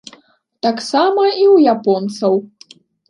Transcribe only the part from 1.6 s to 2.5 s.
японцаў.